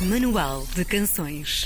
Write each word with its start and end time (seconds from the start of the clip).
Manual 0.00 0.62
de 0.74 0.84
Canções. 0.84 1.64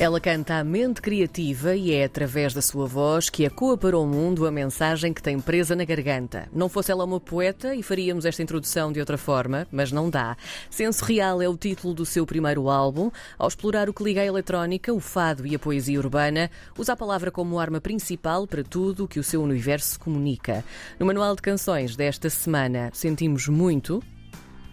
Ela 0.00 0.18
canta 0.18 0.58
a 0.58 0.64
mente 0.64 1.00
criativa 1.00 1.76
e 1.76 1.94
é 1.94 2.02
através 2.02 2.52
da 2.52 2.60
sua 2.60 2.84
voz 2.84 3.30
que 3.30 3.44
ecoa 3.44 3.78
para 3.78 3.96
o 3.96 4.04
mundo 4.04 4.44
a 4.44 4.50
mensagem 4.50 5.14
que 5.14 5.22
tem 5.22 5.38
presa 5.38 5.76
na 5.76 5.84
garganta. 5.84 6.48
Não 6.52 6.68
fosse 6.68 6.90
ela 6.90 7.04
uma 7.04 7.20
poeta 7.20 7.76
e 7.76 7.82
faríamos 7.82 8.24
esta 8.24 8.42
introdução 8.42 8.90
de 8.90 8.98
outra 8.98 9.16
forma, 9.16 9.68
mas 9.70 9.92
não 9.92 10.10
dá. 10.10 10.36
Senso 10.68 11.04
Real 11.04 11.40
é 11.40 11.48
o 11.48 11.56
título 11.56 11.94
do 11.94 12.04
seu 12.04 12.26
primeiro 12.26 12.68
álbum. 12.68 13.08
Ao 13.38 13.46
explorar 13.46 13.88
o 13.88 13.94
que 13.94 14.02
liga 14.02 14.20
a 14.20 14.26
eletrónica, 14.26 14.92
o 14.92 14.98
fado 14.98 15.46
e 15.46 15.54
a 15.54 15.60
poesia 15.60 16.00
urbana, 16.00 16.50
usa 16.76 16.94
a 16.94 16.96
palavra 16.96 17.30
como 17.30 17.60
arma 17.60 17.80
principal 17.80 18.48
para 18.48 18.64
tudo 18.64 19.04
o 19.04 19.08
que 19.08 19.20
o 19.20 19.24
seu 19.24 19.40
universo 19.40 20.00
comunica. 20.00 20.64
No 20.98 21.06
Manual 21.06 21.36
de 21.36 21.42
Canções 21.42 21.94
desta 21.94 22.28
semana, 22.28 22.90
sentimos 22.92 23.46
muito 23.46 24.02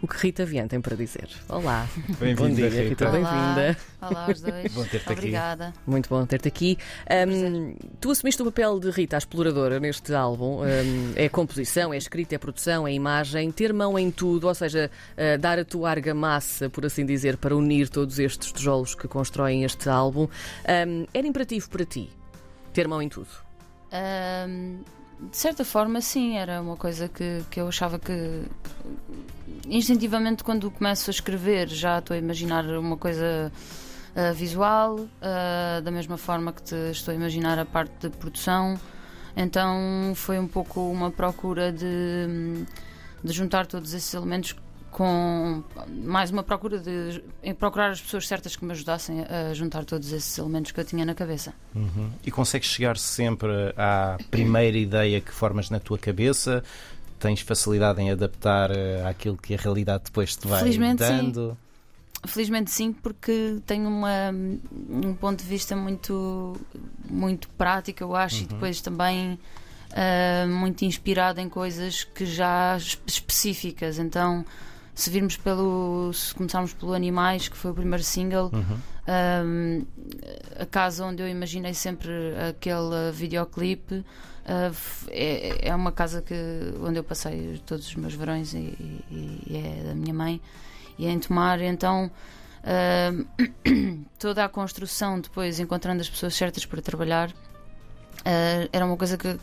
o 0.05 0.07
que 0.07 0.17
Rita 0.17 0.45
Vian 0.45 0.67
tem 0.67 0.79
para 0.79 0.95
dizer. 0.95 1.27
Olá. 1.49 1.87
Bom 2.37 2.49
dia, 2.49 2.69
Rita. 2.69 2.81
Rita. 2.89 3.09
Bem-vinda. 3.09 3.77
Olá 3.99 4.25
aos 4.27 4.39
dois. 4.39 4.71
Bom 4.71 4.83
ter-te 4.83 5.11
aqui. 5.11 5.13
Obrigada. 5.13 5.73
Muito 5.85 6.07
bom 6.07 6.23
ter-te 6.27 6.47
aqui. 6.47 6.77
Um, 7.27 7.75
tu 7.99 8.11
assumiste 8.11 8.39
o 8.39 8.45
papel 8.45 8.79
de 8.79 8.91
Rita, 8.91 9.17
a 9.17 9.19
exploradora, 9.19 9.79
neste 9.79 10.13
álbum. 10.13 10.61
Um, 10.61 11.13
é 11.15 11.27
composição, 11.27 11.91
é 11.91 11.97
escrita, 11.97 12.35
é 12.35 12.37
produção, 12.37 12.87
é 12.87 12.93
imagem, 12.93 13.51
ter 13.51 13.73
mão 13.73 13.97
em 13.97 14.11
tudo, 14.11 14.47
ou 14.47 14.53
seja, 14.53 14.91
uh, 15.17 15.39
dar 15.39 15.57
a 15.57 15.65
tua 15.65 15.89
argamassa, 15.89 16.69
por 16.69 16.85
assim 16.85 17.03
dizer, 17.03 17.37
para 17.37 17.55
unir 17.55 17.89
todos 17.89 18.19
estes 18.19 18.51
tijolos 18.51 18.93
que 18.93 19.07
constroem 19.07 19.63
este 19.63 19.89
álbum. 19.89 20.27
Um, 20.87 21.07
era 21.11 21.25
imperativo 21.25 21.67
para 21.67 21.83
ti 21.83 22.11
ter 22.73 22.87
mão 22.87 23.01
em 23.01 23.09
tudo? 23.09 23.29
De 25.19 25.37
certa 25.37 25.63
forma, 25.63 26.01
sim, 26.01 26.37
era 26.37 26.61
uma 26.61 26.75
coisa 26.75 27.07
que, 27.07 27.41
que 27.49 27.59
eu 27.59 27.67
achava 27.69 27.97
que 27.97 28.43
instintivamente 29.69 30.43
quando 30.43 30.69
começo 30.71 31.09
a 31.09 31.11
escrever 31.11 31.67
já 31.67 31.99
estou 31.99 32.15
a 32.15 32.17
imaginar 32.17 32.65
uma 32.65 32.97
coisa 32.97 33.51
ah, 34.15 34.31
visual, 34.31 35.07
ah, 35.21 35.81
da 35.83 35.91
mesma 35.91 36.17
forma 36.17 36.53
que 36.53 36.73
estou 36.91 37.11
a 37.11 37.15
imaginar 37.15 37.59
a 37.59 37.65
parte 37.65 38.09
de 38.09 38.17
produção. 38.17 38.79
Então 39.35 40.13
foi 40.15 40.39
um 40.39 40.47
pouco 40.47 40.79
uma 40.79 41.11
procura 41.11 41.71
de, 41.71 42.65
de 43.21 43.33
juntar 43.33 43.65
todos 43.65 43.93
esses 43.93 44.13
elementos 44.13 44.55
com 44.95 45.61
mais 45.89 46.31
uma 46.31 46.41
procura 46.41 46.79
de 46.79 47.21
procurar 47.59 47.89
as 47.89 47.99
pessoas 47.99 48.25
certas 48.25 48.55
que 48.55 48.63
me 48.63 48.71
ajudassem 48.71 49.25
a 49.25 49.53
juntar 49.53 49.83
todos 49.83 50.13
esses 50.13 50.37
elementos 50.37 50.71
que 50.71 50.79
eu 50.79 50.85
tinha 50.85 51.03
na 51.03 51.13
cabeça. 51.13 51.53
Uhum. 51.75 52.09
E 52.25 52.31
consegues 52.31 52.69
chegar 52.69 52.97
sempre 52.97 53.51
à 53.75 54.17
primeira 54.31 54.77
ideia 54.77 55.19
que 55.19 55.33
formas 55.33 55.69
na 55.69 55.81
tua 55.81 55.97
cabeça? 55.97 56.63
Tens 57.19 57.39
facilidade 57.41 58.01
em 58.01 58.11
adaptar 58.11 58.71
eh, 58.71 59.03
àquilo 59.07 59.37
que 59.37 59.53
a 59.53 59.57
realidade 59.57 60.03
depois 60.05 60.35
te 60.35 60.47
vai 60.47 60.59
Felizmente, 60.59 61.03
sim. 61.03 61.09
dando? 61.17 61.57
Felizmente 62.27 62.71
sim, 62.71 62.91
porque 62.91 63.59
tenho 63.65 63.87
uma, 63.87 64.31
um 64.89 65.13
ponto 65.13 65.41
de 65.43 65.47
vista 65.49 65.75
muito, 65.75 66.55
muito 67.09 67.47
prático, 67.49 68.03
eu 68.03 68.15
acho, 68.15 68.43
e 68.43 68.45
depois 68.47 68.81
também 68.81 69.37
ah, 69.91 70.45
muito 70.47 70.83
inspirado 70.83 71.39
em 71.39 71.47
coisas 71.47 72.03
que 72.03 72.25
já 72.25 72.75
es- 72.77 72.99
específicas. 73.05 73.99
Então, 73.99 74.43
se 74.93 75.09
virmos 75.09 75.37
pelo. 75.37 76.11
se 76.13 76.33
começarmos 76.33 76.73
pelo 76.73 76.93
Animais, 76.93 77.47
que 77.47 77.55
foi 77.55 77.71
o 77.71 77.73
primeiro 77.75 78.03
single, 78.03 78.49
Uhum. 78.51 78.77
um, 79.45 79.85
a 80.59 80.65
casa 80.65 81.05
onde 81.05 81.21
eu 81.21 81.27
imaginei 81.29 81.73
sempre 81.75 82.09
aquele 82.49 83.11
videoclipe 83.13 84.03
uh, 84.45 84.69
f- 84.73 85.07
é, 85.11 85.69
é 85.69 85.75
uma 85.75 85.91
casa 85.91 86.21
que, 86.21 86.35
onde 86.81 86.97
eu 86.99 87.03
passei 87.03 87.61
todos 87.65 87.87
os 87.87 87.95
meus 87.95 88.13
verões 88.13 88.53
e, 88.53 88.57
e- 88.57 89.43
e 89.47 89.57
é 89.57 89.83
da 89.83 89.95
minha 89.95 90.13
mãe. 90.13 90.41
E 90.97 91.05
é 91.05 91.09
em 91.11 91.19
Tomar, 91.19 91.61
então 91.61 92.09
um, 92.63 94.05
toda 94.17 94.45
a 94.45 94.49
construção 94.49 95.19
depois 95.19 95.59
encontrando 95.59 96.01
as 96.01 96.09
pessoas 96.09 96.33
certas 96.35 96.65
para 96.65 96.81
trabalhar 96.81 97.29
uh, 97.29 98.69
era 98.71 98.85
uma 98.85 98.97
coisa 98.97 99.17
que, 99.17 99.37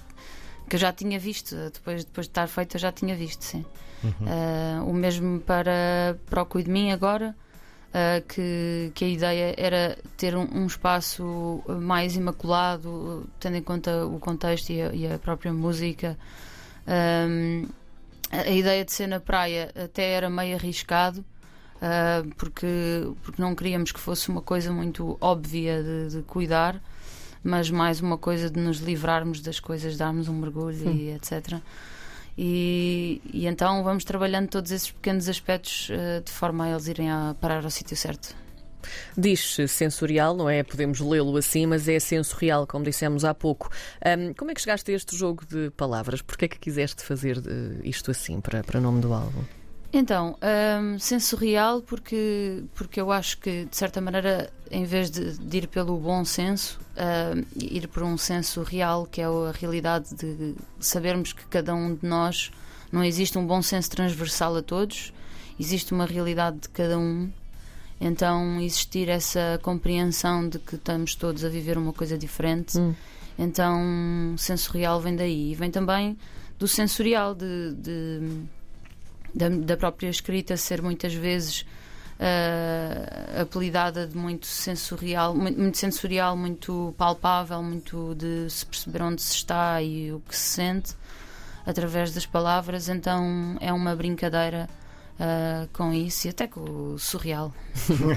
que 0.68 0.76
eu 0.76 0.80
já 0.80 0.92
tinha 0.92 1.18
visto. 1.18 1.54
Depois, 1.72 2.04
depois 2.04 2.26
de 2.26 2.30
estar 2.30 2.46
feita 2.48 2.76
eu 2.76 2.80
já 2.80 2.90
tinha 2.92 3.14
visto 3.14 3.42
sim. 3.44 3.64
Uh, 4.04 4.90
o 4.90 4.92
mesmo 4.92 5.38
para, 5.40 6.18
para 6.26 6.42
o 6.42 6.46
Cuide 6.46 6.66
de 6.66 6.72
Mim 6.72 6.90
agora, 6.90 7.36
uh, 7.92 8.26
que, 8.26 8.90
que 8.94 9.04
a 9.04 9.08
ideia 9.08 9.54
era 9.56 9.98
ter 10.16 10.36
um, 10.36 10.48
um 10.52 10.66
espaço 10.66 11.62
mais 11.80 12.16
imaculado, 12.16 13.28
tendo 13.38 13.56
em 13.56 13.62
conta 13.62 14.06
o 14.06 14.18
contexto 14.18 14.70
e 14.70 14.82
a, 14.82 14.92
e 14.94 15.12
a 15.12 15.18
própria 15.18 15.52
música. 15.52 16.18
Um, 16.86 17.66
a 18.30 18.48
a 18.48 18.50
ideia 18.50 18.84
de 18.84 18.92
ser 18.92 19.06
na 19.06 19.20
praia 19.20 19.70
até 19.76 20.10
era 20.12 20.30
meio 20.30 20.56
arriscado. 20.56 21.24
uh, 21.82 22.34
porque, 22.36 22.66
porque 23.22 23.42
não 23.42 23.54
queríamos 23.54 23.92
que 23.92 24.00
fosse 24.00 24.28
uma 24.28 24.40
coisa 24.40 24.72
muito 24.72 25.18
óbvia 25.20 25.82
de, 25.82 26.16
de 26.16 26.22
cuidar, 26.22 26.80
mas 27.42 27.70
mais 27.70 28.00
uma 28.00 28.16
coisa 28.16 28.48
de 28.48 28.58
nos 28.60 28.78
livrarmos 28.78 29.40
das 29.40 29.58
coisas, 29.58 29.96
darmos 29.96 30.28
um 30.28 30.34
mergulho 30.34 30.90
e 30.90 31.10
etc. 31.10 31.60
E, 32.36 33.20
e 33.32 33.46
então 33.46 33.82
vamos 33.84 34.04
trabalhando 34.04 34.48
todos 34.48 34.70
esses 34.70 34.90
pequenos 34.90 35.28
aspectos 35.28 35.88
eh, 35.90 36.20
de 36.24 36.32
forma 36.32 36.64
a 36.64 36.70
eles 36.70 36.86
irem 36.86 37.10
a 37.10 37.36
parar 37.40 37.64
ao 37.64 37.70
sítio 37.70 37.96
certo. 37.96 38.34
Diz-se 39.16 39.68
sensorial, 39.68 40.34
não 40.34 40.48
é? 40.48 40.62
Podemos 40.62 41.00
lê-lo 41.00 41.36
assim, 41.36 41.66
mas 41.66 41.88
é 41.88 42.00
sensorial, 42.00 42.66
como 42.66 42.84
dissemos 42.84 43.24
há 43.24 43.34
pouco. 43.34 43.70
Um, 44.04 44.34
como 44.34 44.50
é 44.50 44.54
que 44.54 44.60
chegaste 44.60 44.90
a 44.90 44.94
este 44.94 45.16
jogo 45.16 45.44
de 45.46 45.70
palavras? 45.70 46.22
Porquê 46.22 46.46
é 46.46 46.48
que 46.48 46.58
quiseste 46.58 47.02
fazer 47.02 47.38
eh, 47.38 47.80
isto 47.84 48.10
assim 48.10 48.40
para, 48.40 48.62
para 48.62 48.78
o 48.78 48.82
nome 48.82 49.00
do 49.00 49.12
álbum? 49.12 49.44
Então, 49.94 50.38
hum, 50.80 50.98
sensorial, 50.98 51.82
porque, 51.82 52.64
porque 52.74 52.98
eu 52.98 53.12
acho 53.12 53.36
que, 53.38 53.66
de 53.66 53.76
certa 53.76 54.00
maneira, 54.00 54.50
em 54.70 54.84
vez 54.84 55.10
de, 55.10 55.36
de 55.36 55.58
ir 55.58 55.66
pelo 55.66 55.98
bom 55.98 56.24
senso, 56.24 56.80
hum, 56.96 57.44
ir 57.60 57.86
por 57.88 58.02
um 58.02 58.16
senso 58.16 58.62
real, 58.62 59.06
que 59.06 59.20
é 59.20 59.24
a 59.26 59.52
realidade 59.52 60.14
de 60.14 60.54
sabermos 60.80 61.34
que 61.34 61.44
cada 61.46 61.74
um 61.74 61.94
de 61.94 62.06
nós 62.06 62.50
não 62.90 63.04
existe 63.04 63.36
um 63.36 63.46
bom 63.46 63.60
senso 63.60 63.90
transversal 63.90 64.56
a 64.56 64.62
todos, 64.62 65.12
existe 65.60 65.92
uma 65.92 66.06
realidade 66.06 66.58
de 66.60 66.68
cada 66.70 66.98
um. 66.98 67.30
Então, 68.00 68.60
existir 68.62 69.10
essa 69.10 69.60
compreensão 69.62 70.48
de 70.48 70.58
que 70.58 70.74
estamos 70.76 71.14
todos 71.14 71.44
a 71.44 71.48
viver 71.50 71.76
uma 71.76 71.92
coisa 71.92 72.16
diferente. 72.16 72.78
Hum. 72.78 72.94
Então, 73.38 74.34
sensorial 74.38 75.00
vem 75.00 75.14
daí. 75.16 75.52
E 75.52 75.54
vem 75.54 75.70
também 75.70 76.16
do 76.58 76.66
sensorial, 76.66 77.34
de- 77.34 77.74
de 77.74 78.20
da, 79.34 79.48
da 79.48 79.76
própria 79.76 80.08
escrita 80.08 80.56
ser 80.56 80.80
muitas 80.82 81.14
vezes 81.14 81.64
ah, 82.20 83.42
apelidada 83.42 84.06
de 84.06 84.16
muito 84.16 84.46
sensorial, 84.46 85.34
muito, 85.34 85.60
muito 85.60 85.78
sensorial, 85.78 86.36
muito 86.36 86.94
palpável, 86.96 87.62
muito 87.62 88.14
de 88.14 88.48
se 88.50 88.64
perceber 88.66 89.02
onde 89.02 89.22
se 89.22 89.34
está 89.34 89.80
e 89.82 90.12
o 90.12 90.20
que 90.20 90.36
se 90.36 90.54
sente 90.54 90.94
através 91.66 92.12
das 92.12 92.26
palavras, 92.26 92.88
então 92.88 93.56
é 93.60 93.72
uma 93.72 93.94
brincadeira 93.94 94.68
ah, 95.18 95.66
com 95.72 95.92
isso 95.92 96.26
e 96.26 96.30
até 96.30 96.46
com 96.46 96.60
o 96.60 96.98
surreal. 96.98 97.52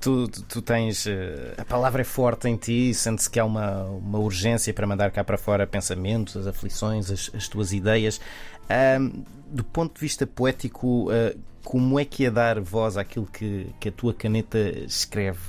Tu, 0.00 0.28
tu, 0.28 0.42
tu 0.44 0.62
tens. 0.62 1.06
eh, 1.06 1.54
A 1.58 1.64
palavra 1.64 2.00
é 2.02 2.04
forte 2.04 2.48
em 2.48 2.56
ti, 2.56 2.92
sente-se 2.94 3.28
que 3.28 3.38
há 3.38 3.44
uma, 3.44 3.84
uma 3.84 4.18
urgência 4.18 4.72
para 4.72 4.86
mandar 4.86 5.10
cá 5.10 5.22
para 5.22 5.36
fora 5.38 5.66
pensamentos, 5.66 6.36
as 6.36 6.46
aflições, 6.46 7.10
as, 7.10 7.30
as 7.34 7.48
tuas 7.48 7.72
ideias. 7.72 8.20
Ahm, 8.68 9.22
do 9.50 9.64
ponto 9.64 9.94
de 9.94 10.00
vista 10.00 10.26
poético, 10.26 11.08
ah, 11.10 11.36
como 11.64 11.98
é 11.98 12.04
que 12.04 12.24
é 12.24 12.30
dar 12.30 12.60
voz 12.60 12.96
àquilo 12.96 13.26
que, 13.26 13.66
que 13.78 13.88
a 13.88 13.92
tua 13.92 14.14
caneta 14.14 14.58
escreve? 14.58 15.40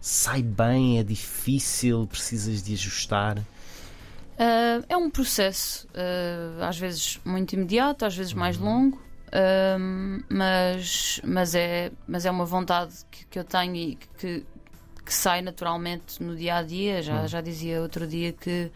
Sai 0.00 0.42
bem? 0.42 0.98
É 0.98 1.02
difícil? 1.02 2.06
Precisas 2.06 2.62
de 2.62 2.72
ajustar? 2.74 3.38
Ah, 4.38 4.82
é 4.88 4.96
um 4.96 5.10
processo, 5.10 5.86
ah, 5.94 6.66
às 6.68 6.78
vezes 6.78 7.20
muito 7.24 7.52
imediato, 7.52 8.06
às 8.06 8.16
vezes 8.16 8.32
mais 8.32 8.56
longo, 8.56 8.98
ah, 9.30 9.76
mas, 10.30 11.20
mas, 11.22 11.54
é, 11.54 11.92
mas 12.08 12.24
é 12.24 12.30
uma 12.30 12.46
vontade 12.46 12.94
que, 13.10 13.26
que 13.26 13.38
eu 13.38 13.44
tenho 13.44 13.76
e 13.76 13.98
que, 14.16 14.44
que 15.04 15.14
sai 15.14 15.42
naturalmente 15.42 16.22
no 16.22 16.34
dia 16.34 16.56
a 16.56 16.62
dia. 16.62 17.02
Já, 17.02 17.26
já 17.26 17.40
dizia 17.42 17.82
outro 17.82 18.06
dia 18.06 18.32
que, 18.32 18.72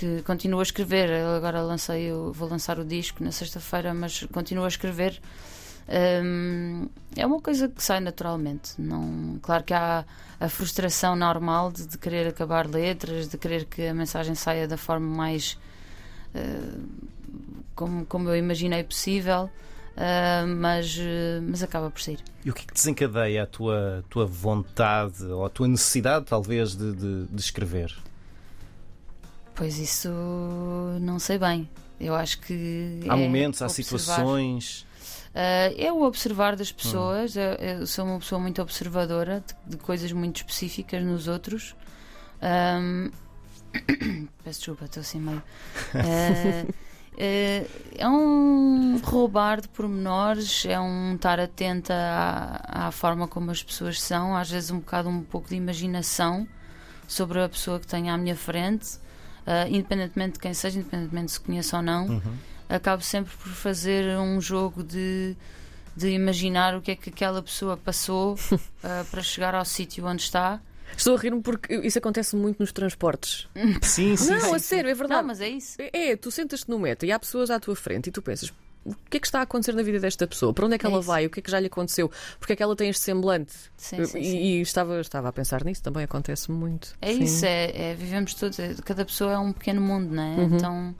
que 0.00 0.22
continuo 0.22 0.60
a 0.60 0.62
escrever. 0.62 1.10
Eu 1.10 1.28
Agora 1.36 1.60
lancei, 1.60 2.10
o- 2.12 2.32
vou 2.32 2.48
lançar 2.48 2.78
o 2.78 2.84
disco 2.84 3.22
na 3.22 3.30
sexta-feira, 3.30 3.92
mas 3.92 4.22
continuo 4.32 4.64
a 4.64 4.68
escrever. 4.68 5.20
Hum, 5.88 6.88
é 7.16 7.26
uma 7.26 7.40
coisa 7.40 7.68
que 7.68 7.82
sai 7.82 8.00
naturalmente. 8.00 8.72
Não, 8.78 9.38
claro 9.42 9.62
que 9.64 9.74
há 9.74 10.04
a 10.38 10.48
frustração 10.48 11.14
normal 11.16 11.70
de, 11.72 11.86
de 11.86 11.98
querer 11.98 12.28
acabar 12.28 12.66
letras, 12.66 13.28
de 13.28 13.36
querer 13.36 13.64
que 13.66 13.86
a 13.88 13.92
mensagem 13.94 14.34
saia 14.34 14.66
da 14.68 14.76
forma 14.76 15.06
mais 15.14 15.58
eh, 16.34 16.78
como, 17.74 18.06
como 18.06 18.28
eu 18.28 18.36
imaginei 18.36 18.84
possível, 18.84 19.50
eh, 19.96 20.44
mas, 20.46 20.96
eh, 20.98 21.40
mas 21.42 21.62
acaba 21.62 21.90
por 21.90 22.00
sair. 22.00 22.20
E 22.44 22.50
o 22.50 22.54
que 22.54 22.62
é 22.62 22.66
que 22.66 22.72
desencadeia 22.74 23.42
a 23.42 23.46
tua, 23.46 24.04
tua 24.08 24.24
vontade 24.26 25.24
ou 25.24 25.44
a 25.44 25.50
tua 25.50 25.66
necessidade, 25.68 26.24
talvez, 26.26 26.74
de, 26.76 26.92
de, 26.94 27.24
de 27.26 27.40
escrever? 27.40 27.94
Pois 29.60 29.78
isso 29.78 30.08
não 31.02 31.18
sei 31.18 31.36
bem. 31.36 31.68
Eu 32.00 32.14
acho 32.14 32.40
que. 32.40 33.00
Há 33.06 33.12
é 33.12 33.16
momentos, 33.16 33.60
há 33.60 33.66
observar. 33.66 33.98
situações. 33.98 34.86
Uh, 35.34 35.76
é 35.76 35.92
o 35.92 36.00
observar 36.00 36.56
das 36.56 36.72
pessoas. 36.72 37.36
Eu, 37.36 37.52
eu 37.56 37.86
sou 37.86 38.06
uma 38.06 38.18
pessoa 38.18 38.40
muito 38.40 38.62
observadora 38.62 39.44
de, 39.46 39.72
de 39.72 39.76
coisas 39.76 40.10
muito 40.12 40.38
específicas 40.38 41.04
nos 41.04 41.28
outros. 41.28 41.76
Um, 42.40 43.10
peço 44.42 44.60
desculpa, 44.60 44.86
estou 44.86 45.02
assim 45.02 45.20
meio. 45.20 45.42
Uh, 45.94 46.72
é 47.18 48.08
um 48.08 48.98
roubar 49.04 49.60
de 49.60 49.68
pormenores, 49.68 50.64
é 50.64 50.80
um 50.80 51.16
estar 51.16 51.38
atenta 51.38 51.92
à, 51.92 52.86
à, 52.86 52.90
forma 52.90 53.28
como 53.28 53.50
as 53.50 53.62
pessoas 53.62 54.00
são, 54.00 54.34
às 54.34 54.50
vezes 54.50 54.70
um 54.70 54.78
bocado 54.78 55.10
um 55.10 55.22
pouco 55.22 55.50
de 55.50 55.56
imaginação 55.56 56.48
sobre 57.06 57.42
a 57.42 57.48
pessoa 57.50 57.78
que 57.78 57.86
tenho 57.86 58.10
à 58.10 58.16
minha 58.16 58.34
frente, 58.34 58.98
uh, 59.46 59.68
independentemente 59.68 60.34
de 60.34 60.38
quem 60.40 60.54
seja, 60.54 60.78
independentemente 60.78 61.26
de 61.26 61.32
se 61.32 61.40
conheça 61.40 61.76
ou 61.76 61.82
não. 61.82 62.06
Uhum 62.06 62.50
acabo 62.70 63.02
sempre 63.02 63.36
por 63.36 63.48
fazer 63.48 64.16
um 64.18 64.40
jogo 64.40 64.82
de, 64.82 65.36
de 65.96 66.10
imaginar 66.10 66.76
o 66.76 66.80
que 66.80 66.92
é 66.92 66.96
que 66.96 67.10
aquela 67.10 67.42
pessoa 67.42 67.76
passou 67.76 68.34
uh, 68.34 69.04
para 69.10 69.22
chegar 69.22 69.54
ao 69.54 69.64
sítio 69.64 70.06
onde 70.06 70.22
está. 70.22 70.60
Estou 70.96 71.16
a 71.16 71.18
rir-me 71.18 71.40
porque 71.40 71.74
isso 71.74 71.98
acontece 71.98 72.34
muito 72.34 72.58
nos 72.58 72.72
transportes. 72.72 73.48
Sim, 73.82 74.16
sim. 74.16 74.30
Não, 74.30 74.40
sim, 74.40 74.54
a 74.54 74.58
sério, 74.58 74.90
é 74.90 74.94
verdade. 74.94 75.20
Não, 75.20 75.28
mas 75.28 75.40
é 75.40 75.48
isso. 75.48 75.76
É, 75.78 76.16
tu 76.16 76.30
sentas-te 76.30 76.68
no 76.68 76.78
metro 76.78 77.06
e 77.06 77.12
há 77.12 77.18
pessoas 77.18 77.48
à 77.50 77.60
tua 77.60 77.76
frente 77.76 78.08
e 78.08 78.10
tu 78.10 78.20
pensas. 78.20 78.52
O 78.84 78.94
que 79.10 79.18
é 79.18 79.20
que 79.20 79.26
está 79.26 79.40
a 79.40 79.42
acontecer 79.42 79.74
na 79.74 79.82
vida 79.82 80.00
desta 80.00 80.26
pessoa? 80.26 80.54
Para 80.54 80.66
onde 80.66 80.74
é 80.74 80.78
que 80.78 80.86
é 80.86 80.90
ela 80.90 81.00
isso. 81.00 81.06
vai? 81.06 81.26
O 81.26 81.30
que 81.30 81.40
é 81.40 81.42
que 81.42 81.50
já 81.50 81.60
lhe 81.60 81.66
aconteceu? 81.66 82.10
Porque 82.38 82.54
é 82.54 82.56
que 82.56 82.62
ela 82.62 82.74
tem 82.74 82.88
este 82.88 83.02
semblante? 83.02 83.52
Sim, 83.76 84.04
sim, 84.04 84.18
e, 84.18 84.24
sim. 84.24 84.36
e, 84.38 84.60
estava, 84.60 85.00
estava 85.00 85.28
a 85.28 85.32
pensar 85.32 85.64
nisso, 85.64 85.82
também 85.82 86.04
acontece 86.04 86.50
muito. 86.50 86.96
É 87.00 87.12
sim. 87.12 87.22
isso, 87.22 87.44
é, 87.44 87.90
é, 87.90 87.94
vivemos 87.94 88.34
todos, 88.34 88.58
é, 88.58 88.74
cada 88.84 89.04
pessoa 89.04 89.32
é 89.32 89.38
um 89.38 89.52
pequeno 89.52 89.80
mundo, 89.80 90.14
não 90.14 90.22
é? 90.22 90.36
Uhum. 90.36 90.56
Então 90.56 90.94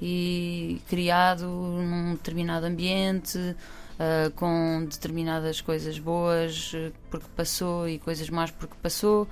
e 0.00 0.80
criado 0.88 1.44
num 1.46 2.12
determinado 2.12 2.66
ambiente, 2.66 3.38
uh, 3.38 4.30
com 4.34 4.86
determinadas 4.88 5.60
coisas 5.60 5.98
boas 5.98 6.72
uh, 6.72 6.92
porque 7.10 7.26
passou 7.36 7.88
e 7.88 7.98
coisas 7.98 8.30
más 8.30 8.50
porque 8.50 8.74
passou, 8.82 9.28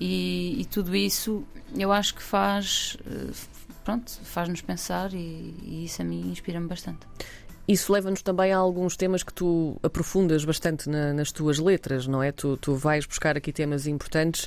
e, 0.00 0.60
e 0.60 0.64
tudo 0.64 0.94
isso 0.96 1.44
eu 1.76 1.92
acho 1.92 2.14
que 2.14 2.22
faz, 2.22 2.96
uh, 3.06 3.32
pronto, 3.88 4.12
faz-nos 4.22 4.60
pensar 4.60 5.14
e, 5.14 5.54
e 5.62 5.84
isso 5.86 6.02
a 6.02 6.04
mim 6.04 6.30
inspira-me 6.30 6.68
bastante. 6.68 7.06
Isso 7.66 7.90
leva-nos 7.90 8.20
também 8.20 8.52
a 8.52 8.58
alguns 8.58 8.98
temas 8.98 9.22
que 9.22 9.32
tu 9.32 9.80
aprofundas 9.82 10.44
bastante 10.44 10.90
na, 10.90 11.14
nas 11.14 11.32
tuas 11.32 11.58
letras, 11.58 12.06
não 12.06 12.22
é? 12.22 12.30
Tu, 12.30 12.58
tu 12.58 12.74
vais 12.74 13.06
buscar 13.06 13.38
aqui 13.38 13.50
temas 13.50 13.86
importantes. 13.86 14.46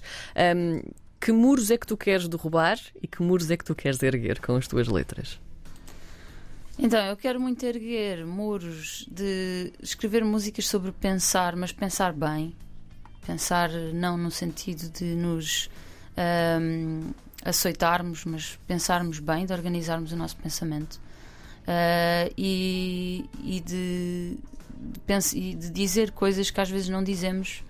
Um, 0.56 0.84
que 1.20 1.32
muros 1.32 1.72
é 1.72 1.78
que 1.78 1.88
tu 1.88 1.98
queres 1.98 2.28
derrubar 2.28 2.78
e 3.02 3.08
que 3.08 3.24
muros 3.24 3.50
é 3.50 3.58
que 3.58 3.66
tu 3.66 3.74
queres 3.74 4.04
erguer 4.04 4.40
com 4.40 4.56
as 4.56 4.68
tuas 4.68 4.88
letras? 4.88 5.40
Então, 6.78 7.04
eu 7.06 7.18
quero 7.18 7.40
muito 7.40 7.64
erguer 7.66 8.24
muros 8.24 9.08
de 9.10 9.74
escrever 9.82 10.24
músicas 10.24 10.68
sobre 10.68 10.92
pensar, 10.92 11.56
mas 11.56 11.72
pensar 11.72 12.14
bem. 12.14 12.56
Pensar 13.26 13.72
não 13.72 14.18
no 14.18 14.30
sentido 14.30 14.88
de 14.92 15.16
nos 15.16 15.68
um, 16.16 17.12
aceitarmos, 17.44 18.26
mas 18.26 18.60
pensarmos 18.68 19.20
bem, 19.20 19.46
de 19.46 19.54
organizarmos 19.54 20.12
o 20.12 20.16
nosso 20.16 20.36
pensamento. 20.38 21.00
Uh, 21.62 22.34
e, 22.38 23.30
e, 23.44 23.60
de, 23.60 24.38
de, 25.06 25.56
de 25.56 25.70
dizer 25.70 26.12
coisas 26.12 26.50
que 26.50 26.60
às 26.60 26.70
vezes 26.70 26.90
não 26.90 27.04
dizemos 27.04 27.64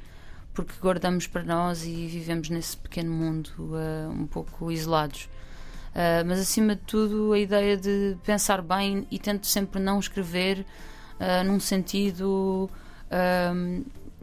porque 0.54 0.74
guardamos 0.82 1.28
para 1.28 1.44
nós 1.44 1.86
e 1.86 2.08
vivemos 2.08 2.50
nesse 2.50 2.76
pequeno 2.78 3.12
mundo 3.12 3.50
uh, 3.58 4.10
um 4.12 4.28
pouco 4.28 4.72
isolados. 4.72 5.30
Uh, 5.92 6.24
mas 6.26 6.40
acima 6.40 6.76
de 6.76 6.82
tudo 6.84 7.34
a 7.34 7.40
ideia 7.40 7.76
de 7.76 8.18
pensar 8.24 8.62
bem 8.62 9.06
e 9.12 9.20
tento 9.20 9.48
sempre 9.48 9.80
não 9.82 10.00
escrever 10.00 10.66
num 11.46 11.60
sentido 11.60 12.68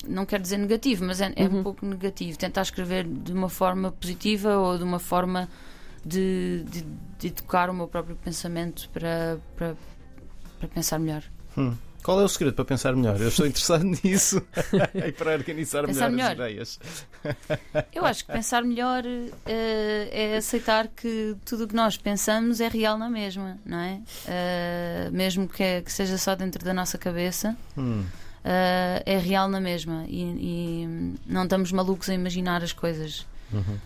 não 0.06 0.24
quero 0.24 0.42
dizer 0.42 0.58
negativo, 0.58 1.04
mas 1.04 1.20
é, 1.20 1.32
é 1.36 1.44
uhum. 1.44 1.60
um 1.60 1.62
pouco 1.62 1.84
negativo. 1.86 2.38
Tentar 2.38 2.62
escrever 2.62 3.04
de 3.04 3.32
uma 3.32 3.48
forma 3.48 3.90
positiva 3.92 4.56
ou 4.56 4.78
de 4.78 4.84
uma 4.84 4.98
forma 4.98 5.48
de, 6.04 6.64
de, 6.70 6.84
de 7.18 7.26
educar 7.28 7.70
o 7.70 7.74
meu 7.74 7.88
próprio 7.88 8.16
pensamento 8.16 8.88
para, 8.90 9.38
para, 9.56 9.76
para 10.58 10.68
pensar 10.68 10.98
melhor. 10.98 11.22
Hum. 11.56 11.74
Qual 12.02 12.20
é 12.20 12.24
o 12.24 12.28
segredo 12.28 12.54
para 12.54 12.64
pensar 12.64 12.94
melhor? 12.94 13.20
Eu 13.20 13.28
estou 13.28 13.44
interessado 13.46 13.84
nisso 13.84 14.40
e 14.94 15.12
para 15.12 15.32
organizar 15.32 15.86
melhor, 15.86 16.10
melhor, 16.10 16.28
as 16.28 16.34
ideias. 16.34 16.80
Eu 17.92 18.04
acho 18.04 18.24
que 18.24 18.32
pensar 18.32 18.62
melhor 18.62 19.04
uh, 19.04 19.40
é 19.44 20.36
aceitar 20.36 20.88
que 20.88 21.36
tudo 21.44 21.64
o 21.64 21.68
que 21.68 21.74
nós 21.74 21.96
pensamos 21.96 22.60
é 22.60 22.68
real 22.68 22.96
na 22.96 23.10
mesma, 23.10 23.58
não 23.64 23.78
é? 23.78 24.00
Uh, 24.24 25.12
mesmo 25.12 25.48
que, 25.48 25.62
é, 25.62 25.82
que, 25.82 25.92
seja 25.92 26.16
só 26.16 26.34
dentro 26.34 26.64
da 26.64 26.72
nossa 26.72 26.96
cabeça, 26.96 27.56
hum. 27.76 28.04
Uh, 28.44 29.02
é 29.04 29.18
real 29.18 29.48
na 29.48 29.60
mesma 29.60 30.04
e, 30.08 30.22
e, 30.22 31.14
não 31.26 31.44
estamos 31.44 31.72
malucos 31.72 32.08
a 32.08 32.14
imaginar 32.14 32.62
as 32.62 32.72
coisas. 32.72 33.26
Uhum. 33.50 33.78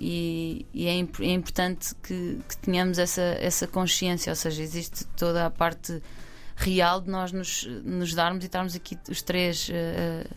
e, 0.00 0.66
e 0.74 0.88
é, 0.88 0.94
imp 0.96 1.20
é, 1.20 1.32
importante 1.32 1.94
que, 2.02 2.40
que 2.48 2.56
tenhamos 2.56 2.98
essa, 2.98 3.22
essa 3.22 3.68
consciência, 3.68 4.32
ou 4.32 4.34
seja, 4.34 4.60
existe 4.60 5.04
toda 5.16 5.46
a 5.46 5.50
parte 5.50 6.02
real 6.60 7.00
de 7.00 7.10
nós 7.10 7.32
nos, 7.32 7.66
nos 7.84 8.14
darmos 8.14 8.44
e 8.44 8.46
estarmos 8.46 8.76
aqui 8.76 8.98
os 9.08 9.22
três 9.22 9.68
uh, 9.68 10.30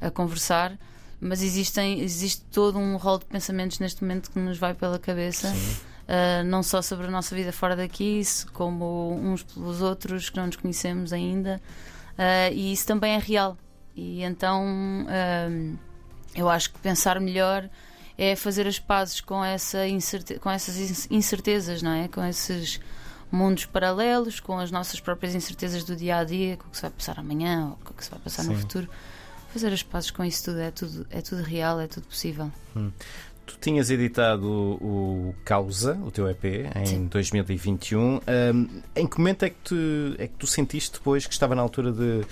a 0.00 0.10
conversar. 0.10 0.76
Mas 1.20 1.42
existem, 1.42 2.00
existe 2.00 2.42
todo 2.52 2.78
um 2.78 2.96
rol 2.96 3.18
de 3.18 3.24
pensamentos 3.26 3.78
neste 3.78 4.02
momento 4.02 4.30
que 4.30 4.38
nos 4.38 4.56
vai 4.56 4.72
pela 4.72 4.98
cabeça, 4.98 5.48
uh, 5.48 6.44
não 6.44 6.62
só 6.62 6.80
sobre 6.80 7.06
a 7.06 7.10
nossa 7.10 7.34
vida 7.34 7.52
fora 7.52 7.76
daqui, 7.76 8.22
como 8.52 9.12
uns 9.14 9.42
pelos 9.42 9.82
outros 9.82 10.30
que 10.30 10.36
não 10.36 10.46
nos 10.46 10.56
conhecemos 10.56 11.12
ainda, 11.12 11.60
uh, 12.18 12.52
e 12.52 12.72
isso 12.72 12.86
também 12.86 13.14
é 13.14 13.18
real. 13.18 13.56
E 13.96 14.22
então 14.22 15.06
eu 16.34 16.48
acho 16.48 16.72
que 16.72 16.78
pensar 16.78 17.18
melhor 17.20 17.68
é 18.16 18.34
fazer 18.36 18.66
as 18.66 18.78
pazes 18.78 19.20
com, 19.20 19.44
essa 19.44 19.86
incerte 19.86 20.38
com 20.38 20.50
essas 20.50 21.08
incertezas, 21.10 21.82
não 21.82 21.92
é? 21.92 22.08
Com 22.08 22.24
esses 22.24 22.80
mundos 23.30 23.64
paralelos, 23.66 24.40
com 24.40 24.58
as 24.58 24.70
nossas 24.70 25.00
próprias 25.00 25.34
incertezas 25.34 25.84
do 25.84 25.94
dia 25.94 26.18
a 26.18 26.24
dia, 26.24 26.56
com 26.56 26.66
o 26.66 26.70
que 26.70 26.76
se 26.76 26.82
vai 26.82 26.90
passar 26.90 27.18
amanhã 27.18 27.70
ou 27.70 27.76
com 27.84 27.92
o 27.92 27.94
que 27.94 28.04
se 28.04 28.10
vai 28.10 28.18
passar 28.18 28.42
Sim. 28.42 28.50
no 28.50 28.58
futuro. 28.58 28.88
Fazer 29.52 29.72
as 29.72 29.82
pazes 29.82 30.10
com 30.10 30.24
isso 30.24 30.44
tudo 30.44 30.60
é 30.60 30.70
tudo, 30.70 31.06
é 31.10 31.20
tudo 31.20 31.42
real, 31.42 31.80
é 31.80 31.86
tudo 31.86 32.06
possível. 32.06 32.50
Hum. 32.76 32.90
Tu 33.48 33.56
tinhas 33.58 33.90
editado 33.90 34.46
o, 34.46 35.34
Causa, 35.42 35.94
o 36.04 36.10
teu 36.10 36.28
EP, 36.28 36.44
em 36.76 36.86
Sim. 36.86 37.06
2021. 37.06 38.16
Um, 38.16 38.20
em 38.94 39.06
que 39.06 39.16
momento 39.16 39.44
é 39.44 39.48
que, 39.48 39.56
tu, 39.64 39.74
é 40.18 40.26
que 40.28 40.34
tu 40.34 40.46
sentiste 40.46 40.98
depois 40.98 41.26
que 41.26 41.32
estava 41.32 41.54
na 41.54 41.62
altura 41.62 41.90
de 41.90 42.26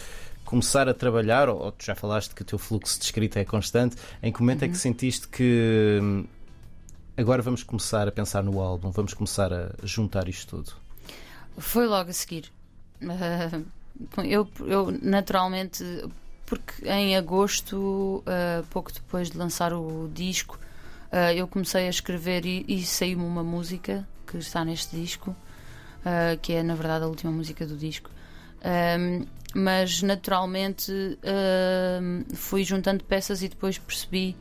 começar 0.44 0.90
a 0.90 0.92
trabalhar, 0.92 1.48
ou, 1.48 1.58
ou 1.58 1.72
tu 1.72 1.86
já 1.86 1.94
falaste 1.94 2.34
que 2.34 2.42
o 2.42 2.44
teu 2.44 2.58
fluxo 2.58 2.98
de 2.98 3.06
escrita 3.06 3.40
é 3.40 3.46
constante, 3.46 3.96
em 4.22 4.30
que 4.30 4.40
momento 4.40 4.60
uhum. 4.60 4.66
é 4.66 4.68
que 4.68 4.74
uhum. 4.74 4.80
sentiste 4.80 5.26
que 5.26 5.98
hum, 6.02 6.26
agora 7.16 7.40
vamos 7.40 7.62
começar 7.62 8.06
a 8.06 8.12
pensar 8.12 8.42
no 8.42 8.60
álbum, 8.60 8.90
vamos 8.90 9.14
começar 9.14 9.50
a 9.50 9.70
juntar 9.82 10.28
isto 10.28 10.58
tudo? 10.58 10.72
Foi 11.56 11.86
logo 11.86 12.10
a 12.10 12.12
seguir. 12.12 12.52
Uh, 13.00 13.64
eu, 14.22 14.46
eu, 14.66 14.94
naturalmente, 15.00 15.82
porque 16.44 16.86
em 16.86 17.16
agosto, 17.16 18.22
uh, 18.26 18.62
pouco 18.68 18.92
depois 18.92 19.30
de 19.30 19.38
lançar 19.38 19.72
o 19.72 20.10
disco, 20.12 20.58
uh, 21.12 21.32
eu 21.34 21.46
comecei 21.46 21.86
a 21.86 21.90
escrever 21.90 22.44
e, 22.44 22.64
e 22.68 22.84
saiu-me 22.84 23.24
uma 23.24 23.42
música 23.42 24.06
que 24.26 24.38
está 24.38 24.64
neste 24.64 24.96
disco, 24.96 25.34
que 26.42 26.52
é 26.52 26.62
na 26.62 26.74
verdade 26.74 27.04
a 27.04 27.08
última 27.08 27.32
música 27.32 27.66
do 27.66 27.76
disco. 27.76 28.10
mas 29.54 30.02
naturalmente 30.02 30.92
fui 32.34 32.64
juntando 32.64 33.04
peças 33.04 33.42
e 33.42 33.48
depois 33.48 33.78
percebi 33.78 34.36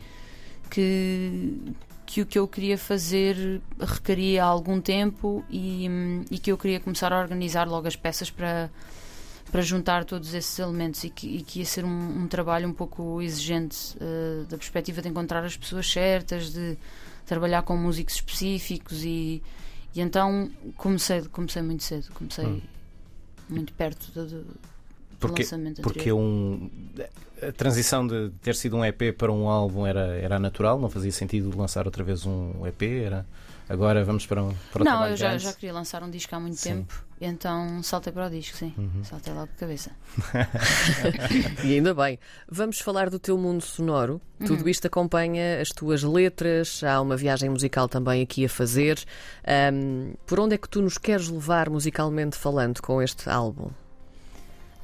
que, 0.69 1.73
que 2.05 2.21
o 2.21 2.25
que 2.25 2.37
eu 2.37 2.47
queria 2.47 2.77
fazer 2.77 3.61
requeria 3.79 4.43
algum 4.43 4.79
tempo 4.81 5.43
e, 5.49 5.87
e 6.31 6.37
que 6.37 6.51
eu 6.51 6.57
queria 6.57 6.79
começar 6.79 7.11
a 7.13 7.19
organizar 7.19 7.67
logo 7.67 7.87
as 7.87 7.95
peças 7.95 8.29
para, 8.29 8.69
para 9.51 9.61
juntar 9.61 10.05
todos 10.05 10.33
esses 10.33 10.57
elementos 10.59 11.03
e 11.03 11.09
que, 11.09 11.27
e 11.27 11.41
que 11.41 11.59
ia 11.59 11.65
ser 11.65 11.85
um, 11.85 12.23
um, 12.23 12.27
trabalho 12.27 12.67
um 12.67 12.73
pouco 12.73 13.21
exigente 13.21 13.95
uh, 13.97 14.43
da 14.45 14.57
perspectiva 14.57 15.01
de 15.01 15.09
encontrar 15.09 15.43
as 15.43 15.55
pessoas 15.55 15.89
certas, 15.89 16.51
de 16.51 16.77
trabalhar 17.25 17.61
com 17.63 17.77
músicos 17.77 18.15
específicos 18.15 19.03
e, 19.03 19.41
e 19.93 20.01
então 20.01 20.51
comecei, 20.77 21.21
comecei 21.25 21.61
muito 21.61 21.83
cedo, 21.83 22.11
comecei 22.13 22.45
hum. 22.45 22.61
muito 23.47 23.71
perto 23.73 24.11
do, 24.11 24.45
porque, 25.19 25.43
porque 25.81 26.11
um, 26.11 26.69
a 27.41 27.51
transição 27.51 28.05
de 28.05 28.31
ter 28.41 28.55
sido 28.55 28.77
um 28.77 28.85
EP 28.85 29.15
para 29.17 29.31
um 29.31 29.49
álbum 29.49 29.85
era, 29.85 30.17
era 30.17 30.39
natural, 30.39 30.79
não 30.79 30.89
fazia 30.89 31.11
sentido 31.11 31.55
lançar 31.57 31.85
outra 31.85 32.03
vez 32.03 32.25
um 32.25 32.65
EP, 32.65 32.81
era 32.83 33.25
agora 33.67 34.03
vamos 34.03 34.25
para 34.25 34.43
um 34.43 34.53
para 34.71 34.83
Não, 34.83 35.07
eu 35.07 35.17
já, 35.17 35.37
já 35.37 35.51
queria 35.51 35.73
lançar 35.73 36.03
um 36.03 36.09
disco 36.09 36.33
há 36.35 36.39
muito 36.39 36.57
sim. 36.57 36.69
tempo, 36.69 37.03
então 37.19 37.81
saltei 37.83 38.13
para 38.13 38.27
o 38.27 38.29
disco, 38.29 38.57
sim, 38.57 38.73
uhum. 38.77 39.03
saltei 39.03 39.33
logo 39.33 39.47
de 39.47 39.57
cabeça. 39.57 39.91
e 41.63 41.73
ainda 41.73 41.93
bem. 41.93 42.19
Vamos 42.47 42.79
falar 42.79 43.09
do 43.09 43.19
teu 43.19 43.37
mundo 43.37 43.63
sonoro. 43.63 44.21
Uhum. 44.39 44.47
Tudo 44.47 44.69
isto 44.69 44.85
acompanha 44.87 45.61
as 45.61 45.69
tuas 45.69 46.03
letras, 46.03 46.83
há 46.83 47.01
uma 47.01 47.17
viagem 47.17 47.49
musical 47.49 47.89
também 47.89 48.21
aqui 48.21 48.45
a 48.45 48.49
fazer. 48.49 49.03
Um, 49.73 50.13
por 50.25 50.39
onde 50.39 50.55
é 50.55 50.57
que 50.57 50.69
tu 50.69 50.81
nos 50.81 50.97
queres 50.97 51.29
levar 51.29 51.69
musicalmente 51.69 52.37
falando 52.37 52.81
com 52.81 53.01
este 53.01 53.29
álbum? 53.29 53.69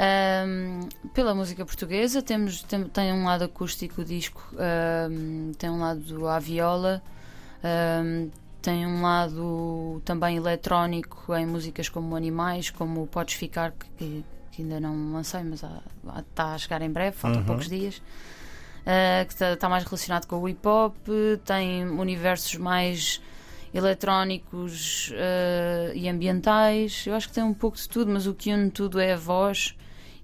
Um, 0.02 0.90
pela 1.10 1.36
música 1.36 1.64
portuguesa, 1.64 2.24
temos, 2.24 2.64
tem, 2.64 2.84
tem 2.86 3.14
um 3.14 3.24
lado 3.24 3.44
acústico 3.44 4.02
o 4.02 4.06
disco, 4.06 4.42
um, 5.12 5.52
tem 5.52 5.70
um 5.70 5.80
lado 5.80 6.28
à 6.28 6.40
viola, 6.40 7.04
um, 8.04 8.32
tem 8.64 8.88
um 8.88 9.04
lado 9.04 10.02
também 10.04 10.38
eletrónico 10.38 11.36
em 11.36 11.46
músicas 11.46 11.88
como 11.88 12.16
Animais, 12.16 12.72
como 12.72 13.06
Podes 13.06 13.36
Ficar, 13.36 13.74
que, 13.96 14.26
que 14.52 14.64
ainda 14.64 14.80
não 14.80 15.14
lancei, 15.14 15.44
mas 15.44 15.62
está 16.30 16.56
a 16.56 16.58
chegar 16.58 16.82
em 16.82 16.90
breve, 16.90 17.16
faltam 17.16 17.42
uhum. 17.42 17.46
poucos 17.46 17.70
dias. 17.70 17.98
Uh, 18.82 19.24
que 19.28 19.34
está 19.34 19.56
tá 19.56 19.70
mais 19.70 19.84
relacionado 19.84 20.26
com 20.26 20.38
o 20.38 20.50
hip 20.50 20.68
hop, 20.68 20.96
tem 21.46 21.88
universos 21.88 22.56
mais 22.56 23.22
eletrónicos 23.72 25.12
uh, 25.12 25.96
e 25.96 26.10
ambientais. 26.10 27.06
Eu 27.06 27.14
acho 27.14 27.28
que 27.28 27.36
tem 27.36 27.44
um 27.44 27.54
pouco 27.54 27.78
de 27.78 27.88
tudo, 27.88 28.12
mas 28.12 28.26
o 28.26 28.34
que 28.34 28.52
une 28.52 28.72
tudo 28.72 29.00
é 29.00 29.14
a 29.14 29.18
voz 29.18 29.76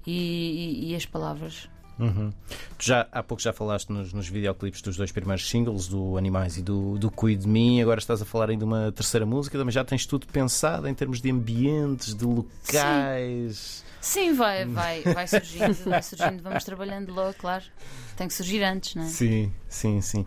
e, 0.08 0.86
e, 0.88 0.92
e 0.92 0.96
as 0.96 1.06
palavras. 1.06 1.70
Uhum. 2.00 2.32
Tu 2.78 2.86
já 2.86 3.08
há 3.12 3.24
pouco 3.24 3.42
já 3.42 3.52
falaste 3.52 3.90
nos, 3.90 4.14
nos 4.14 4.28
videoclipes 4.28 4.82
dos 4.82 4.96
dois 4.96 5.12
primeiros 5.12 5.50
singles, 5.50 5.88
do 5.88 6.16
Animais 6.16 6.58
e 6.58 6.62
do, 6.62 6.98
do 6.98 7.10
Cuide 7.10 7.42
de 7.42 7.48
Mim, 7.48 7.82
agora 7.82 8.00
estás 8.00 8.22
a 8.22 8.26
falar 8.26 8.50
ainda 8.50 8.66
de 8.66 8.72
uma 8.72 8.92
terceira 8.92 9.26
música, 9.26 9.64
mas 9.66 9.74
já 9.74 9.84
tens 9.84 10.06
tudo 10.06 10.28
pensado 10.28 10.88
em 10.88 10.94
termos 10.94 11.20
de 11.20 11.32
ambientes, 11.32 12.14
de 12.16 12.24
locais. 12.24 13.84
Sim, 14.00 14.30
Sim 14.30 14.34
vai, 14.36 14.66
vai, 14.66 15.02
vai 15.02 15.28
surgindo, 15.28 15.74
vai 15.86 16.04
surgindo, 16.04 16.44
vamos 16.44 16.64
trabalhando 16.64 17.14
logo, 17.14 17.34
claro. 17.34 17.64
Tem 18.16 18.28
que 18.28 18.34
surgir 18.34 18.64
antes, 18.64 18.96
não 18.96 19.04
é? 19.04 19.08
Sim, 19.08 19.52
sim, 19.68 20.00
sim. 20.02 20.26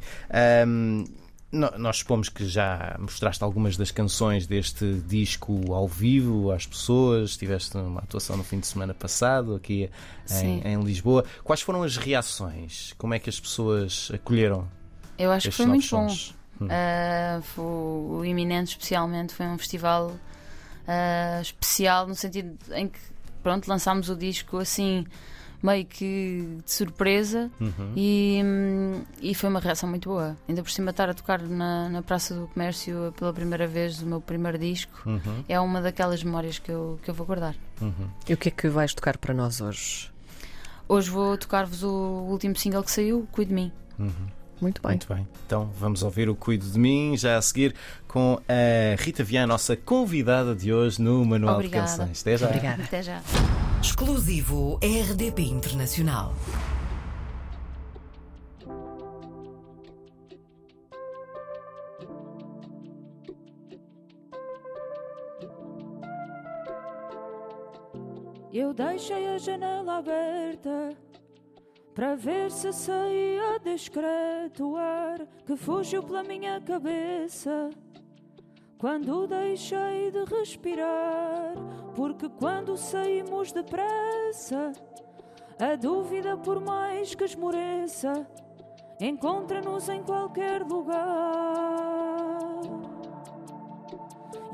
Um, 0.66 1.04
nós 1.52 1.98
supomos 1.98 2.28
que 2.28 2.46
já 2.46 2.96
mostraste 2.98 3.42
algumas 3.42 3.76
das 3.76 3.90
canções 3.90 4.46
deste 4.46 5.02
disco 5.06 5.72
ao 5.74 5.88
vivo 5.88 6.52
às 6.52 6.64
pessoas, 6.64 7.36
tiveste 7.36 7.76
uma 7.76 8.00
atuação 8.00 8.36
no 8.36 8.44
fim 8.44 8.60
de 8.60 8.68
semana 8.68 8.94
passado 8.94 9.56
aqui 9.56 9.90
em, 10.30 10.60
em, 10.64 10.80
Lisboa. 10.82 11.24
Quais 11.42 11.60
foram 11.60 11.82
as 11.82 11.96
reações? 11.96 12.92
Como 12.96 13.14
é 13.14 13.18
que 13.18 13.28
as 13.28 13.40
pessoas 13.40 14.10
acolheram? 14.14 14.68
Eu 15.18 15.32
acho 15.32 15.50
que 15.50 15.56
foi 15.56 15.66
muito 15.66 15.88
bom. 15.90 16.06
Hum. 16.60 16.66
Uh, 16.66 17.42
foi, 17.42 17.64
o 17.64 18.24
Iminente, 18.24 18.70
especialmente, 18.72 19.34
foi 19.34 19.46
um 19.46 19.58
festival 19.58 20.08
uh, 20.10 21.42
especial 21.42 22.06
no 22.06 22.14
sentido 22.14 22.56
em 22.72 22.88
que 22.88 22.98
pronto, 23.42 23.66
lançámos 23.66 24.08
o 24.08 24.16
disco 24.16 24.58
assim 24.58 25.04
meio 25.62 25.84
que 25.84 26.58
de 26.64 26.72
surpresa 26.72 27.50
uhum. 27.60 27.92
e, 27.96 28.40
e 29.20 29.34
foi 29.34 29.50
uma 29.50 29.60
reação 29.60 29.88
muito 29.88 30.08
boa. 30.08 30.36
Ainda 30.48 30.62
por 30.62 30.70
cima 30.70 30.90
estar 30.90 31.08
a 31.08 31.14
tocar 31.14 31.42
na, 31.42 31.88
na 31.88 32.02
Praça 32.02 32.34
do 32.34 32.46
Comércio 32.48 33.12
pela 33.18 33.32
primeira 33.32 33.66
vez 33.66 33.98
do 33.98 34.06
meu 34.06 34.20
primeiro 34.20 34.58
disco 34.58 35.02
uhum. 35.06 35.44
é 35.48 35.60
uma 35.60 35.80
daquelas 35.80 36.22
memórias 36.22 36.58
que 36.58 36.70
eu, 36.70 36.98
que 37.02 37.10
eu 37.10 37.14
vou 37.14 37.26
guardar. 37.26 37.54
Uhum. 37.80 38.08
E 38.28 38.34
o 38.34 38.36
que 38.36 38.48
é 38.48 38.52
que 38.52 38.68
vais 38.68 38.94
tocar 38.94 39.18
para 39.18 39.34
nós 39.34 39.60
hoje? 39.60 40.10
Hoje 40.88 41.10
vou 41.10 41.36
tocar-vos 41.36 41.84
o 41.84 42.26
último 42.28 42.56
single 42.56 42.82
que 42.82 42.90
saiu, 42.90 43.28
Cuide 43.30 43.50
de 43.50 43.54
Mim. 43.54 43.72
Uhum. 43.98 44.40
Muito 44.60 44.82
bem. 44.82 44.90
Muito 44.90 45.12
bem. 45.12 45.26
Então 45.46 45.70
vamos 45.78 46.02
ouvir 46.02 46.28
o 46.28 46.34
Cuido 46.34 46.68
de 46.68 46.78
Mim 46.78 47.16
já 47.16 47.38
a 47.38 47.42
seguir 47.42 47.74
com 48.06 48.38
a 48.46 49.00
Rita 49.00 49.24
Viana, 49.24 49.46
nossa 49.46 49.74
convidada 49.74 50.54
de 50.54 50.72
hoje 50.72 51.00
no 51.00 51.24
Manual 51.24 51.54
Obrigada. 51.54 51.86
de 51.86 51.96
Canções. 51.96 52.20
Até 52.20 52.36
já. 52.36 52.46
Obrigada. 52.46 52.82
Até 52.82 53.02
já. 53.02 53.22
Exclusivo 53.82 54.78
RDP 54.82 55.40
Internacional. 55.40 56.34
Eu 68.52 68.74
deixei 68.74 69.28
a 69.28 69.38
janela 69.38 69.96
aberta 69.96 70.90
para 71.94 72.14
ver 72.16 72.50
se 72.50 72.74
saía 72.74 73.58
discreto 73.64 74.72
o 74.72 74.76
ar 74.76 75.26
que 75.46 75.56
fugiu 75.56 76.02
pela 76.02 76.22
minha 76.22 76.60
cabeça. 76.60 77.70
Quando 78.76 79.26
deixei 79.26 80.10
de 80.10 80.24
respirar, 80.24 81.54
porque 82.00 82.30
quando 82.30 82.78
saímos 82.78 83.52
depressa, 83.52 84.72
a 85.58 85.76
dúvida, 85.76 86.34
por 86.34 86.58
mais 86.58 87.14
que 87.14 87.24
esmoreça, 87.24 88.26
encontra-nos 88.98 89.86
em 89.90 90.02
qualquer 90.02 90.62
lugar. 90.62 90.98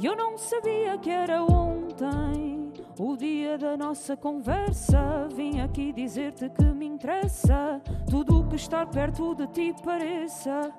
Eu 0.02 0.16
não 0.16 0.36
sabia 0.36 0.98
que 0.98 1.08
era 1.08 1.40
ontem 1.44 2.72
o 2.98 3.16
dia 3.16 3.56
da 3.56 3.76
nossa 3.76 4.16
conversa, 4.16 5.28
vim 5.32 5.60
aqui 5.60 5.92
dizer-te 5.92 6.48
que 6.48 6.64
me 6.64 6.86
interessa 6.86 7.80
tudo 8.10 8.40
o 8.40 8.48
que 8.48 8.56
estar 8.56 8.88
perto 8.88 9.36
de 9.36 9.46
ti 9.46 9.74
pareça. 9.84 10.72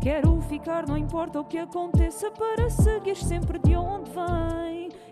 Quero 0.00 0.40
ficar, 0.48 0.86
não 0.88 0.96
importa 0.96 1.40
o 1.40 1.44
que 1.44 1.58
aconteça, 1.58 2.30
para 2.30 2.70
seguir 2.70 3.16
sempre 3.16 3.58
de 3.58 3.76
onde 3.76 4.10
vem. 4.12 4.59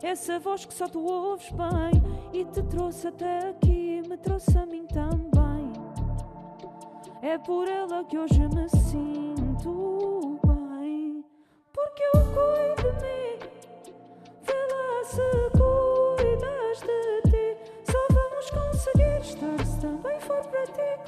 Essa 0.03 0.39
voz 0.39 0.65
que 0.65 0.75
só 0.75 0.87
tu 0.87 1.05
ouves 1.05 1.51
bem 1.51 2.03
e 2.33 2.45
te 2.45 2.63
trouxe 2.63 3.09
até 3.09 3.51
aqui, 3.51 4.03
me 4.09 4.17
trouxe 4.17 4.57
a 4.57 4.65
mim 4.67 4.87
também. 4.87 5.73
É 7.21 7.37
por 7.39 7.69
ela 7.69 8.05
que 8.05 8.17
hoje 8.17 8.41
me 8.49 8.69
sinto 8.69 10.39
bem, 10.47 11.25
porque 11.73 12.03
eu 12.15 12.21
cuido 12.33 12.83
de 12.83 13.03
mim, 13.03 13.39
vê 14.43 14.55
lá 14.73 15.05
se 15.05 15.49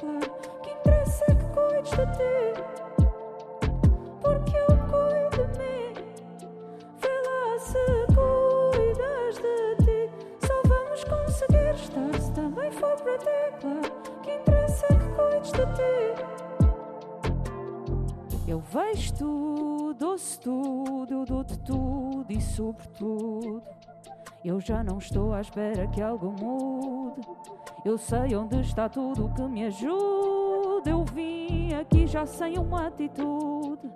claro. 0.01 0.61
Que 0.63 0.71
interessa 0.71 1.25
é 1.29 1.35
que 1.35 1.45
cuides 1.53 1.91
de 1.91 2.05
ti. 2.17 2.50
De 15.51 15.65
ti. 15.75 15.91
Eu 18.47 18.59
vejo 18.59 19.13
tudo, 19.13 20.07
ouço 20.09 20.39
tudo, 20.41 21.13
eu 21.13 21.25
dou-te 21.25 21.57
tudo 21.59 22.25
e 22.29 22.41
sobretudo. 22.41 23.63
Eu 24.43 24.59
já 24.59 24.83
não 24.83 24.97
estou 24.97 25.33
à 25.33 25.41
espera 25.41 25.87
que 25.87 26.01
algo 26.01 26.31
mude. 26.31 27.21
Eu 27.85 27.97
sei 27.97 28.35
onde 28.35 28.59
está 28.59 28.89
tudo 28.89 29.31
que 29.33 29.41
me 29.43 29.65
ajuda. 29.65 30.89
Eu 30.89 31.05
vim 31.05 31.73
aqui 31.73 32.07
já 32.07 32.25
sem 32.25 32.57
uma 32.57 32.87
atitude. 32.87 33.89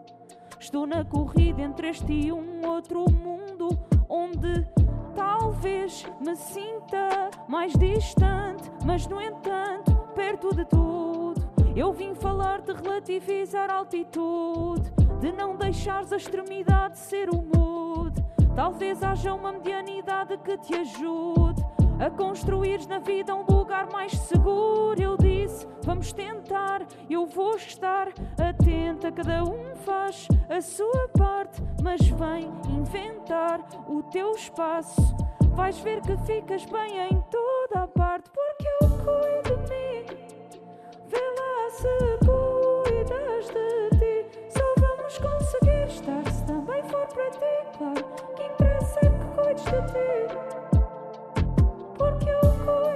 Estou 0.59 0.85
na 0.85 1.03
corrida 1.03 1.61
entre 1.61 1.89
este 1.89 2.13
e 2.13 2.31
um 2.31 2.65
outro 2.67 3.05
mundo 3.11 3.69
onde 4.07 4.65
talvez 5.15 6.05
me 6.19 6.35
sinta 6.35 7.29
mais 7.47 7.73
distante, 7.73 8.71
mas 8.85 9.07
no 9.07 9.19
entanto 9.21 9.95
perto 10.15 10.55
de 10.55 10.65
tudo. 10.65 11.14
Eu 11.75 11.91
vim 11.93 12.15
falar 12.15 12.61
de 12.61 12.71
relativizar 12.73 13.69
a 13.69 13.75
altitude, 13.75 14.91
de 15.19 15.31
não 15.31 15.55
deixares 15.55 16.11
a 16.13 16.17
extremidade 16.17 16.97
ser 16.97 17.29
o. 17.29 17.45
Talvez 18.55 19.03
haja 19.03 19.33
uma 19.33 19.51
medianidade 19.51 20.37
que 20.37 20.57
te 20.57 20.73
ajude 20.75 21.61
a 21.99 22.09
construires 22.09 22.87
na 22.87 22.99
vida 22.99 23.35
um 23.35 23.45
lugar 23.45 23.91
mais 23.91 24.13
seguro. 24.13 24.95
Eu 24.97 25.17
disse, 25.17 25.67
vamos 25.83 26.13
tentar, 26.13 26.81
eu 27.09 27.25
vou 27.25 27.57
estar 27.57 28.07
atenta. 28.39 29.11
Cada 29.11 29.43
um 29.43 29.75
faz 29.75 30.25
a 30.49 30.61
sua 30.61 31.09
parte, 31.17 31.61
mas 31.83 31.99
vem 32.07 32.49
inventar 32.69 33.59
o 33.89 34.01
teu 34.03 34.31
espaço. 34.31 35.01
Vais 35.53 35.77
ver 35.79 35.99
que 35.99 36.15
ficas 36.19 36.63
bem 36.65 36.97
em 37.09 37.21
toda 37.29 37.83
a 37.83 37.87
parte, 37.89 38.29
porque 38.29 38.67
eu 38.81 38.89
cuido 38.89 39.63
de 39.63 39.69
mim. 39.69 39.84
Cuides 49.55 49.71
de 49.71 49.81
ti. 49.81 50.35
Porque 51.97 52.29
eu 52.29 52.39
cuido 52.41 52.94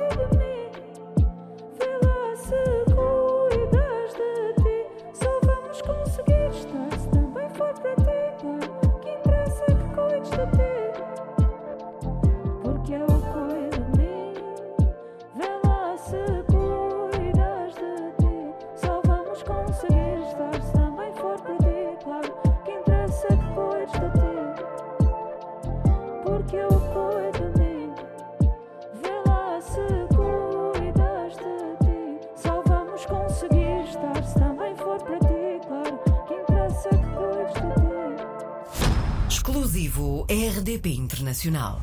Internacional. 41.30 41.80